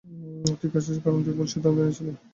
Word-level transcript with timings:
তুই 0.59 0.69
কাঁদছিস 0.71 0.97
কারণ 1.03 1.19
তুই 1.25 1.33
ভুল 1.37 1.47
সিদ্ধান্ত 1.53 1.77
নিয়েছিলি। 1.77 2.11